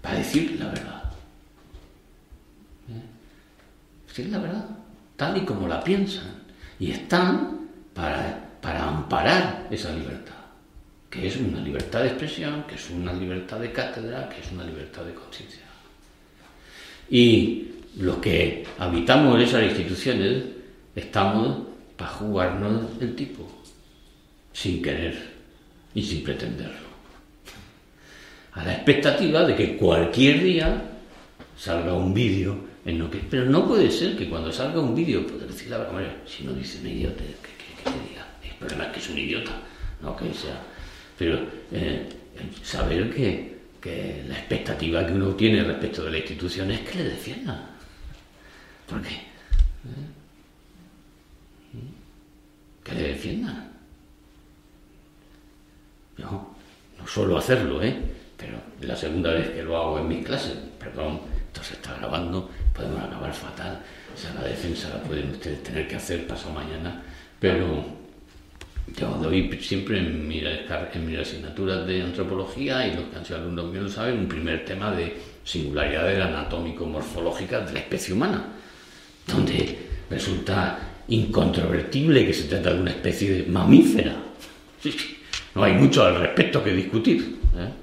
[0.00, 1.02] para decir la verdad.
[4.14, 4.66] es la verdad,
[5.16, 6.42] tal y como la piensan.
[6.78, 10.34] Y están para, para amparar esa libertad,
[11.08, 14.64] que es una libertad de expresión, que es una libertad de cátedra, que es una
[14.64, 15.62] libertad de conciencia.
[17.08, 20.44] Y los que habitamos esas instituciones
[20.94, 23.50] estamos para jugarnos el tipo,
[24.52, 25.32] sin querer
[25.94, 26.92] y sin pretenderlo.
[28.52, 30.82] A la expectativa de que cualquier día
[31.56, 32.72] salga un vídeo
[33.30, 36.52] pero no puede ser que cuando salga un vídeo, pueda decir la verdad, si no
[36.52, 38.26] dice un idiota, ¿qué, qué, diga?
[38.42, 39.52] El problema es que es un idiota,
[40.02, 40.60] no que sea.
[41.16, 41.38] Pero
[41.70, 42.08] eh,
[42.62, 43.52] saber que,
[44.28, 47.70] la expectativa que uno tiene respecto de la institución es que le defienda.
[48.92, 49.14] ¿Por qué?
[49.14, 50.10] ¿Eh?
[52.84, 53.72] Que le defiendan.
[56.18, 56.54] Yo
[56.98, 57.96] no suelo hacerlo, ¿eh?
[58.36, 60.58] Pero la segunda vez que lo hago en mis clases.
[60.78, 63.80] Perdón, esto se está grabando, podemos acabar fatal.
[64.14, 67.02] O sea, la defensa la pueden ustedes tener que hacer pasado mañana,
[67.40, 67.82] pero
[68.94, 73.72] yo doy siempre en mis, en asignaturas de antropología, y los que han sido alumnos
[73.72, 78.52] míos lo saben, un primer tema de singularidades anatómico-morfológicas de la especie humana,
[79.26, 79.78] donde
[80.10, 84.16] resulta incontrovertible que se trata de una especie de mamífera.
[85.54, 87.38] No hay mucho al respecto que discutir.
[87.56, 87.82] ¿eh?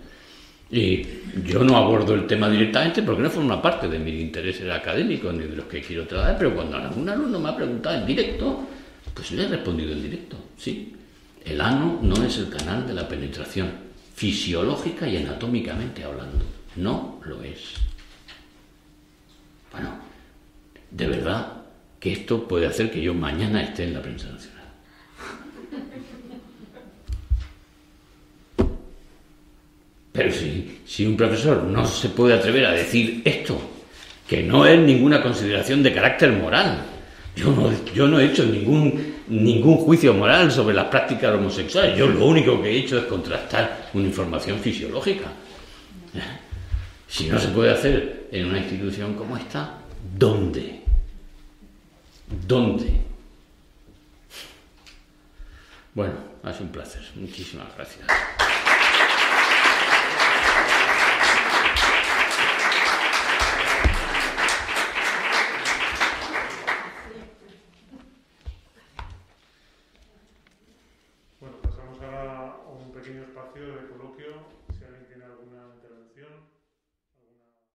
[0.72, 5.34] Y yo no abordo el tema directamente porque no forma parte de mis intereses académicos
[5.34, 8.68] ni de los que quiero tratar, pero cuando algún alumno me ha preguntado en directo,
[9.14, 10.96] pues le he respondido en directo, sí.
[11.44, 13.72] El ano no es el canal de la penetración,
[14.14, 16.46] fisiológica y anatómicamente hablando.
[16.76, 17.74] No lo es.
[19.72, 20.09] Bueno,
[20.92, 21.54] de verdad
[22.00, 24.60] que esto puede hacer que yo mañana esté en la prensa nacional.
[30.12, 33.60] Pero si, si un profesor no se puede atrever a decir esto,
[34.28, 36.84] que no es ninguna consideración de carácter moral,
[37.96, 42.62] yo no, he hecho ningún, ningún juicio moral sobre las prácticas homosexuales, yo lo único
[42.62, 45.28] que he hecho es contrastar una información fisiológica.
[47.08, 49.78] Si no se puede hacer en una institución como esta,
[50.18, 50.79] ¿dónde?
[52.30, 53.02] ¿Dónde?
[55.94, 56.14] Bueno,
[56.44, 57.02] ha sido un placer.
[57.16, 58.08] Muchísimas gracias.